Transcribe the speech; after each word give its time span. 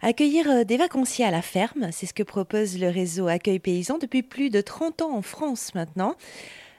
Accueillir 0.00 0.48
euh, 0.48 0.62
des 0.62 0.76
vacanciers 0.76 1.24
à 1.24 1.32
la 1.32 1.42
ferme, 1.42 1.88
c'est 1.90 2.06
ce 2.06 2.14
que 2.14 2.22
propose 2.22 2.78
le 2.78 2.88
réseau 2.88 3.26
Accueil 3.26 3.58
Paysan 3.58 3.98
depuis 3.98 4.22
plus 4.22 4.48
de 4.48 4.60
30 4.60 5.02
ans 5.02 5.16
en 5.16 5.22
France 5.22 5.74
maintenant. 5.74 6.14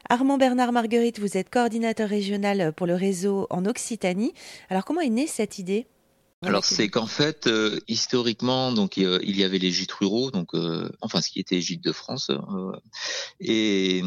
Armand 0.08 0.38
Bernard 0.38 0.72
Marguerite, 0.72 1.20
vous 1.20 1.36
êtes 1.36 1.50
coordinateur 1.50 2.08
régional 2.08 2.72
pour 2.72 2.88
le 2.88 2.96
réseau 2.96 3.46
en 3.50 3.66
Occitanie. 3.66 4.34
Alors 4.70 4.86
comment 4.86 5.02
est 5.02 5.10
née 5.10 5.28
cette 5.28 5.60
idée? 5.60 5.86
Alors 6.44 6.64
c'est 6.64 6.88
qu'en 6.88 7.08
fait 7.08 7.48
euh, 7.48 7.82
historiquement 7.90 8.74
il 8.96 9.38
y 9.38 9.44
avait 9.44 9.58
les 9.58 9.72
gîtes 9.72 9.92
ruraux 9.92 10.32
donc 10.32 10.54
euh, 10.54 10.90
enfin 11.02 11.20
ce 11.20 11.30
qui 11.30 11.42
était 11.42 11.56
les 11.56 11.62
gîtes 11.62 11.84
de 11.84 11.92
France 11.92 12.32
et 13.42 14.02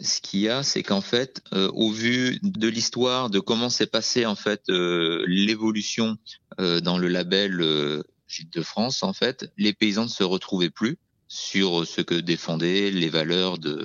ce 0.00 0.20
qu'il 0.20 0.40
y 0.40 0.48
a 0.48 0.64
c'est 0.64 0.82
qu'en 0.82 1.00
fait 1.00 1.40
au 1.52 1.92
vu 1.92 2.40
de 2.42 2.66
l'histoire 2.66 3.30
de 3.30 3.38
comment 3.38 3.70
s'est 3.70 3.86
passé 3.86 4.26
en 4.26 4.34
fait 4.34 4.62
l'évolution 4.68 6.16
dans 6.58 6.98
le 6.98 7.06
label 7.06 8.02
De 8.52 8.62
France, 8.62 9.02
en 9.02 9.12
fait, 9.12 9.50
les 9.56 9.72
paysans 9.72 10.04
ne 10.04 10.08
se 10.08 10.22
retrouvaient 10.22 10.70
plus 10.70 10.98
sur 11.28 11.86
ce 11.86 12.00
que 12.00 12.14
défendaient 12.14 12.90
les 12.90 13.08
valeurs 13.08 13.58
de, 13.58 13.84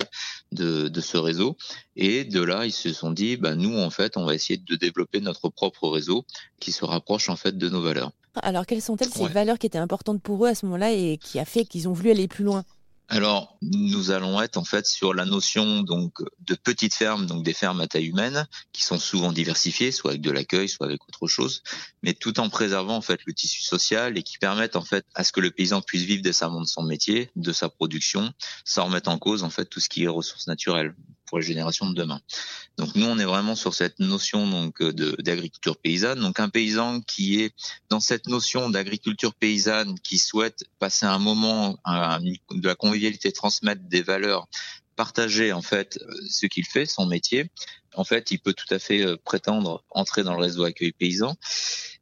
de, 0.51 1.01
ce 1.01 1.17
réseau. 1.17 1.57
Et 1.95 2.23
de 2.23 2.41
là, 2.41 2.65
ils 2.65 2.71
se 2.71 2.93
sont 2.93 3.11
dit, 3.11 3.37
bah, 3.37 3.55
nous, 3.55 3.77
en 3.77 3.89
fait, 3.89 4.17
on 4.17 4.25
va 4.25 4.33
essayer 4.33 4.57
de 4.57 4.75
développer 4.75 5.19
notre 5.19 5.49
propre 5.49 5.89
réseau 5.89 6.25
qui 6.59 6.71
se 6.71 6.85
rapproche, 6.85 7.29
en 7.29 7.35
fait, 7.35 7.57
de 7.57 7.69
nos 7.69 7.81
valeurs. 7.81 8.11
Alors, 8.41 8.65
quelles 8.65 8.81
sont-elles 8.81 9.09
ces 9.09 9.27
valeurs 9.27 9.59
qui 9.59 9.67
étaient 9.67 9.77
importantes 9.77 10.21
pour 10.21 10.45
eux 10.45 10.49
à 10.49 10.55
ce 10.55 10.65
moment-là 10.65 10.91
et 10.91 11.17
qui 11.17 11.37
a 11.39 11.45
fait 11.45 11.65
qu'ils 11.65 11.87
ont 11.87 11.93
voulu 11.93 12.11
aller 12.11 12.27
plus 12.27 12.43
loin? 12.43 12.63
Alors, 13.13 13.59
nous 13.61 14.09
allons 14.09 14.41
être 14.41 14.57
en 14.57 14.63
fait 14.63 14.87
sur 14.87 15.13
la 15.13 15.25
notion 15.25 15.83
donc 15.83 16.17
de 16.39 16.55
petites 16.55 16.95
fermes, 16.95 17.27
donc 17.27 17.43
des 17.43 17.53
fermes 17.53 17.79
à 17.79 17.87
taille 17.87 18.07
humaine, 18.07 18.47
qui 18.71 18.81
sont 18.81 18.97
souvent 18.97 19.31
diversifiées, 19.31 19.91
soit 19.91 20.11
avec 20.11 20.21
de 20.21 20.31
l'accueil, 20.31 20.67
soit 20.67 20.87
avec 20.87 21.07
autre 21.07 21.27
chose, 21.27 21.61
mais 22.01 22.15
tout 22.15 22.39
en 22.39 22.49
préservant 22.49 22.95
en 22.95 23.01
fait 23.01 23.19
le 23.27 23.33
tissu 23.33 23.61
social 23.61 24.17
et 24.17 24.23
qui 24.23 24.39
permettent 24.39 24.75
en 24.75 24.83
fait 24.83 25.05
à 25.13 25.23
ce 25.23 25.31
que 25.31 25.41
le 25.41 25.51
paysan 25.51 25.83
puisse 25.83 26.01
vivre 26.01 26.23
décemment 26.23 26.61
de 26.61 26.65
son 26.65 26.81
métier, 26.81 27.29
de 27.35 27.51
sa 27.51 27.69
production, 27.69 28.33
sans 28.65 28.85
remettre 28.85 29.11
en 29.11 29.19
cause 29.19 29.43
en 29.43 29.51
fait 29.51 29.65
tout 29.65 29.79
ce 29.79 29.89
qui 29.89 30.05
est 30.05 30.07
ressources 30.07 30.47
naturelles 30.47 30.95
pour 31.33 31.39
les 31.39 31.47
générations 31.47 31.89
de 31.89 31.95
demain. 31.95 32.21
Donc 32.77 32.93
nous, 32.93 33.07
on 33.07 33.17
est 33.17 33.25
vraiment 33.25 33.55
sur 33.55 33.73
cette 33.73 33.97
notion 33.97 34.47
donc 34.47 34.83
d'agriculture 34.83 35.77
paysanne. 35.77 36.19
Donc 36.19 36.39
un 36.39 36.47
paysan 36.47 37.01
qui 37.01 37.41
est 37.41 37.55
dans 37.89 37.99
cette 37.99 38.27
notion 38.27 38.69
d'agriculture 38.69 39.33
paysanne, 39.33 39.97
qui 40.01 40.19
souhaite 40.19 40.63
passer 40.77 41.07
un 41.07 41.17
moment 41.17 41.79
de 41.87 42.67
la 42.67 42.75
convivialité, 42.75 43.31
transmettre 43.31 43.81
des 43.81 44.03
valeurs, 44.03 44.47
partager 44.95 45.53
en 45.53 45.63
fait 45.63 45.97
ce 46.29 46.45
qu'il 46.45 46.67
fait, 46.67 46.85
son 46.85 47.07
métier. 47.07 47.49
En 47.95 48.03
fait, 48.03 48.29
il 48.29 48.37
peut 48.37 48.53
tout 48.53 48.71
à 48.71 48.77
fait 48.77 49.03
euh, 49.03 49.17
prétendre 49.17 49.83
entrer 49.89 50.21
dans 50.21 50.35
le 50.35 50.39
réseau 50.39 50.65
accueil 50.65 50.91
paysan 50.91 51.35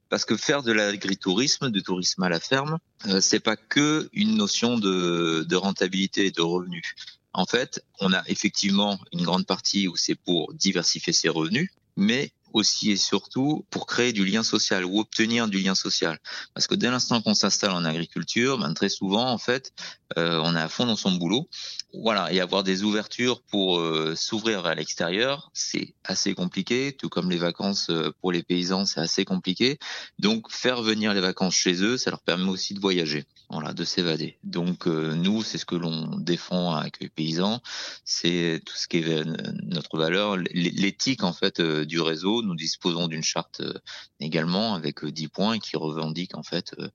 parce 0.10 0.26
que 0.26 0.36
faire 0.36 0.62
de 0.62 0.74
l'agritourisme, 0.74 1.70
du 1.70 1.84
tourisme 1.84 2.22
à 2.24 2.28
la 2.28 2.42
ferme, 2.42 2.80
euh, 3.08 3.22
c'est 3.22 3.40
pas 3.40 3.56
que 3.56 4.10
une 4.12 4.36
notion 4.36 4.78
de, 4.78 5.46
de 5.48 5.56
rentabilité 5.56 6.26
et 6.26 6.32
de 6.32 6.42
revenus. 6.42 6.96
En 7.34 7.46
fait, 7.46 7.84
on 8.00 8.14
a 8.14 8.24
effectivement 8.28 9.00
une 9.14 9.24
grande 9.24 9.46
partie 9.46 9.88
où 9.88 9.96
c'est 9.96 10.16
pour 10.16 10.54
diversifier 10.54 11.14
ses 11.14 11.30
revenus, 11.30 11.70
mais 11.96 12.34
aussi 12.54 12.92
et 12.92 12.98
surtout 12.98 13.66
pour 13.70 13.86
créer 13.86 14.14
du 14.14 14.26
lien 14.26 14.44
social 14.44 14.86
ou 14.86 15.00
obtenir 15.00 15.48
du 15.48 15.60
lien 15.60 15.76
social. 15.76 16.20
Parce 16.54 16.68
que 16.68 16.76
dès 16.76 16.90
l'instant 16.90 17.22
qu'on 17.22 17.34
s'installe 17.34 17.72
en 17.72 17.86
agriculture, 17.86 18.58
ben 18.58 18.74
très 18.74 18.90
souvent 18.90 19.30
en 19.30 19.38
fait, 19.38 19.72
euh, 20.18 20.40
on 20.44 20.56
est 20.56 20.60
à 20.60 20.70
fond 20.70 20.86
dans 20.86 20.96
son 20.96 21.12
boulot. 21.12 21.48
Voilà, 21.94 22.32
et 22.32 22.40
avoir 22.40 22.64
des 22.64 22.84
ouvertures 22.84 23.42
pour 23.44 23.80
euh, 23.80 24.16
s'ouvrir 24.16 24.62
vers 24.62 24.76
l'extérieur, 24.76 25.52
c'est 25.54 25.94
assez 26.04 26.34
compliqué. 26.34 26.96
Tout 26.98 27.10
comme 27.10 27.30
les 27.30 27.38
vacances 27.38 27.90
euh, 27.90 28.14
pour 28.22 28.32
les 28.32 28.44
paysans, 28.44 28.86
c'est 28.86 29.02
assez 29.02 29.26
compliqué. 29.26 29.78
Donc 30.20 30.52
faire 30.52 30.82
venir 30.82 31.14
les 31.14 31.22
vacances 31.22 31.56
chez 31.56 31.84
eux, 31.84 31.98
ça 31.98 32.12
leur 32.12 32.22
permet 32.22 32.50
aussi 32.50 32.74
de 32.74 32.80
voyager, 32.80 33.26
voilà, 33.52 33.74
de 33.74 33.84
s'évader. 33.84 34.38
Donc 34.44 34.86
nous, 34.88 35.44
c'est 35.44 35.58
ce 35.58 35.66
que 35.66 35.76
l'on 35.76 36.18
défend 36.18 36.74
à 36.74 36.82
Accueil 36.82 37.10
Paysan, 37.10 37.62
c'est 38.06 38.62
tout 38.66 38.76
ce 38.76 38.88
qui 38.88 38.98
est 38.98 39.24
notre 39.64 39.98
valeur, 39.98 40.38
l'éthique 40.54 41.24
en 41.24 41.34
fait 41.34 41.62
du 41.62 42.00
réseau 42.00 42.42
nous 42.42 42.56
disposons 42.56 43.08
d'une 43.08 43.24
charte 43.24 43.62
euh, 43.62 43.74
également 44.20 44.76
avec 44.76 45.04
10 45.06 45.26
euh, 45.26 45.30
points 45.30 45.60
qui 45.60 45.78
revendique 45.78 46.38
en 46.38 46.44
fait 46.44 46.74
euh, 46.80 46.90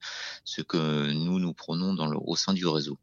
ce 0.44 0.62
que 0.62 1.12
nous 1.12 1.38
nous 1.38 1.52
prenons 1.52 1.94
dans 1.94 2.06
le, 2.06 2.16
au 2.20 2.36
sein 2.36 2.54
du 2.54 2.66
réseau. 2.66 2.98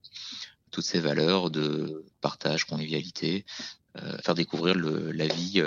Toutes 0.72 0.86
ces 0.86 1.00
valeurs 1.00 1.52
de 1.52 2.06
partage, 2.22 2.66
convivialité, 2.66 3.46
faire 4.24 4.34
découvrir 4.34 4.74
le, 4.74 5.12
la 5.12 5.28
vie, 5.28 5.62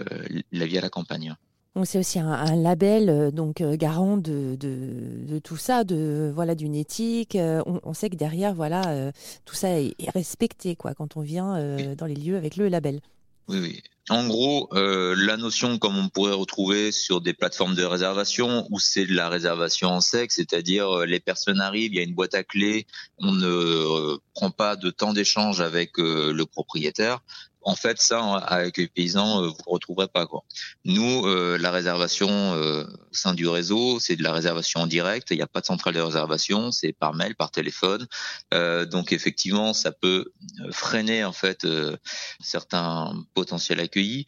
la 0.50 0.66
vie 0.66 0.78
à 0.78 0.80
la 0.80 0.88
campagne. 0.88 1.36
C'est 1.84 1.98
aussi 1.98 2.18
un, 2.18 2.56
label 2.56 3.32
donc 3.32 3.62
garant 3.62 4.16
de, 4.16 4.56
de, 4.56 5.38
tout 5.40 5.58
ça, 5.58 5.84
de 5.84 6.32
voilà 6.34 6.54
d'une 6.54 6.74
éthique. 6.74 7.36
On, 7.36 7.92
sait 7.92 8.08
que 8.08 8.16
derrière 8.16 8.54
voilà 8.54 9.12
tout 9.44 9.54
ça 9.54 9.78
est, 9.78 9.94
respecté 10.14 10.74
quoi 10.74 10.94
quand 10.94 11.16
on 11.16 11.20
vient 11.20 11.76
dans 11.96 12.06
les 12.06 12.14
lieux 12.14 12.36
avec 12.36 12.56
le 12.56 12.68
label. 12.68 13.00
Oui, 13.48 13.58
oui. 13.60 13.82
En 14.08 14.26
gros, 14.28 14.68
euh, 14.72 15.16
la 15.16 15.36
notion 15.36 15.78
comme 15.78 15.98
on 15.98 16.08
pourrait 16.08 16.32
retrouver 16.32 16.92
sur 16.92 17.20
des 17.20 17.32
plateformes 17.32 17.74
de 17.74 17.82
réservation 17.82 18.66
où 18.70 18.78
c'est 18.78 19.04
de 19.04 19.14
la 19.14 19.28
réservation 19.28 19.88
en 19.88 20.00
sec, 20.00 20.30
c'est-à-dire 20.30 20.88
euh, 20.98 21.06
les 21.06 21.18
personnes 21.18 21.60
arrivent, 21.60 21.92
il 21.92 21.96
y 21.96 22.00
a 22.00 22.04
une 22.04 22.14
boîte 22.14 22.34
à 22.34 22.44
clés, 22.44 22.86
on 23.18 23.32
ne 23.32 23.46
euh, 23.46 24.16
prend 24.34 24.50
pas 24.50 24.76
de 24.76 24.90
temps 24.90 25.12
d'échange 25.12 25.60
avec 25.60 25.98
le 25.98 26.44
propriétaire, 26.44 27.20
en 27.66 27.74
fait, 27.74 28.00
ça, 28.00 28.36
avec 28.36 28.76
les 28.76 28.86
paysans, 28.86 29.42
euh, 29.42 29.48
vous 29.48 29.56
ne 29.66 29.72
retrouverez 29.72 30.06
pas. 30.06 30.24
Quoi. 30.24 30.44
Nous, 30.84 31.26
euh, 31.26 31.58
la 31.58 31.72
réservation 31.72 32.28
euh, 32.30 32.84
au 32.84 33.14
sein 33.14 33.34
du 33.34 33.48
réseau, 33.48 33.98
c'est 33.98 34.14
de 34.14 34.22
la 34.22 34.32
réservation 34.32 34.82
en 34.82 34.86
direct. 34.86 35.26
Il 35.32 35.36
n'y 35.36 35.42
a 35.42 35.48
pas 35.48 35.62
de 35.62 35.66
centrale 35.66 35.94
de 35.94 36.00
réservation, 36.00 36.70
c'est 36.70 36.92
par 36.92 37.12
mail, 37.12 37.34
par 37.34 37.50
téléphone. 37.50 38.06
donc, 38.52 39.12
effectivement, 39.12 39.72
ça 39.72 39.90
peut 39.90 40.26
freiner 40.70 41.24
en 41.24 41.32
fait 41.32 41.66
certains 42.40 43.12
potentiels 43.34 43.80
accueillis 43.80 44.26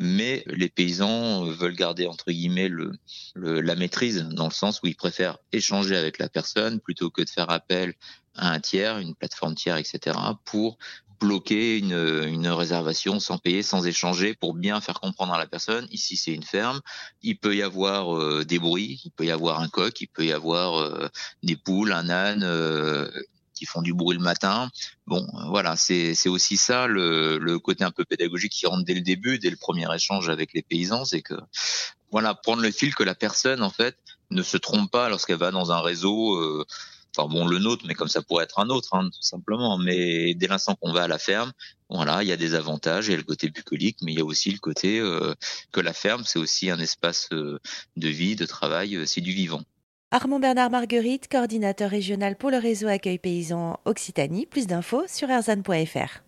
mais 0.00 0.44
les 0.46 0.68
paysans 0.68 1.44
veulent 1.44 1.74
garder 1.74 2.06
entre 2.06 2.30
guillemets 2.30 2.68
le, 2.68 2.92
la 3.34 3.74
maîtrise 3.74 4.22
dans 4.30 4.46
le 4.46 4.52
sens 4.52 4.80
où 4.80 4.86
ils 4.86 4.94
préfèrent 4.94 5.38
échanger 5.50 5.96
avec 5.96 6.18
la 6.18 6.28
personne 6.28 6.78
plutôt 6.78 7.10
que 7.10 7.22
de 7.22 7.28
faire 7.28 7.50
appel 7.50 7.94
à 8.36 8.52
un 8.52 8.60
tiers, 8.60 8.98
une 8.98 9.16
plateforme 9.16 9.56
tiers, 9.56 9.76
etc., 9.76 10.16
pour 10.44 10.78
bloquer 11.20 11.78
une, 11.78 11.92
une, 11.92 12.48
réservation 12.48 13.20
sans 13.20 13.38
payer, 13.38 13.62
sans 13.62 13.86
échanger, 13.86 14.34
pour 14.34 14.54
bien 14.54 14.80
faire 14.80 15.00
comprendre 15.00 15.34
à 15.34 15.38
la 15.38 15.46
personne, 15.46 15.86
ici 15.90 16.16
c'est 16.16 16.32
une 16.32 16.42
ferme, 16.42 16.80
il 17.22 17.38
peut 17.38 17.56
y 17.56 17.62
avoir 17.62 18.16
euh, 18.16 18.44
des 18.44 18.58
bruits, 18.58 19.00
il 19.04 19.10
peut 19.10 19.24
y 19.24 19.30
avoir 19.30 19.60
un 19.60 19.68
coq, 19.68 20.00
il 20.00 20.08
peut 20.08 20.24
y 20.24 20.32
avoir 20.32 20.78
euh, 20.78 21.08
des 21.42 21.56
poules, 21.56 21.92
un 21.92 22.08
âne 22.08 22.42
euh, 22.44 23.10
qui 23.54 23.66
font 23.66 23.82
du 23.82 23.92
bruit 23.92 24.16
le 24.16 24.22
matin. 24.22 24.70
Bon, 25.06 25.26
voilà, 25.48 25.76
c'est 25.76 26.28
aussi 26.28 26.56
ça 26.56 26.86
le, 26.86 27.38
le, 27.38 27.58
côté 27.58 27.84
un 27.84 27.90
peu 27.90 28.04
pédagogique 28.04 28.52
qui 28.52 28.66
rentre 28.66 28.84
dès 28.84 28.94
le 28.94 29.00
début, 29.00 29.38
dès 29.38 29.50
le 29.50 29.56
premier 29.56 29.92
échange 29.92 30.28
avec 30.28 30.52
les 30.54 30.62
paysans, 30.62 31.04
c'est 31.04 31.22
que 31.22 31.34
voilà, 32.10 32.34
prendre 32.34 32.62
le 32.62 32.70
fil 32.70 32.94
que 32.94 33.02
la 33.02 33.14
personne 33.14 33.62
en 33.62 33.70
fait 33.70 33.96
ne 34.30 34.42
se 34.42 34.56
trompe 34.56 34.90
pas 34.90 35.08
lorsqu'elle 35.08 35.38
va 35.38 35.50
dans 35.50 35.72
un 35.72 35.80
réseau 35.80 36.64
enfin 37.18 37.32
bon 37.32 37.46
le 37.46 37.58
nôtre, 37.58 37.84
mais 37.86 37.94
comme 37.94 38.08
ça 38.08 38.22
pourrait 38.22 38.44
être 38.44 38.58
un 38.58 38.68
autre, 38.68 38.94
hein, 38.94 39.04
tout 39.04 39.22
simplement. 39.22 39.78
Mais 39.78 40.34
dès 40.34 40.46
l'instant 40.46 40.74
qu'on 40.74 40.92
va 40.92 41.04
à 41.04 41.08
la 41.08 41.18
ferme, 41.18 41.52
voilà, 41.90 42.22
il 42.22 42.28
y 42.28 42.32
a 42.32 42.36
des 42.36 42.54
avantages, 42.54 43.08
il 43.08 43.12
y 43.12 43.14
a 43.14 43.16
le 43.16 43.22
côté 43.22 43.48
bucolique, 43.48 43.98
mais 44.02 44.12
il 44.12 44.18
y 44.18 44.22
a 44.22 44.24
aussi 44.24 44.50
le 44.50 44.58
côté 44.58 45.00
euh, 45.00 45.34
que 45.72 45.80
la 45.80 45.92
ferme, 45.92 46.22
c'est 46.24 46.38
aussi 46.38 46.70
un 46.70 46.78
espace 46.78 47.28
euh, 47.32 47.58
de 47.96 48.08
vie, 48.08 48.36
de 48.36 48.46
travail, 48.46 48.96
euh, 48.96 49.06
c'est 49.06 49.20
du 49.20 49.32
vivant. 49.32 49.62
Armand 50.10 50.40
Bernard 50.40 50.70
Marguerite, 50.70 51.28
coordinateur 51.28 51.90
régional 51.90 52.36
pour 52.36 52.50
le 52.50 52.56
réseau 52.56 52.88
Accueil 52.88 53.18
Paysan 53.18 53.78
Occitanie. 53.84 54.46
Plus 54.46 54.66
d'infos 54.66 55.04
sur 55.06 55.28
erzan.fr. 55.28 56.27